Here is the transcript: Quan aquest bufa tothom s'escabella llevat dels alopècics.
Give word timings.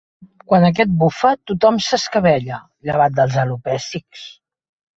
Quan 0.51 0.63
aquest 0.69 0.95
bufa 1.01 1.33
tothom 1.51 1.77
s'escabella 1.89 2.59
llevat 2.89 3.17
dels 3.21 3.39
alopècics. 3.45 4.29